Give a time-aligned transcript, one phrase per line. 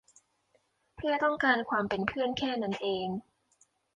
[0.95, 3.07] เพื่อต้องการความเป็นเพื่อนแค่นั้นเอง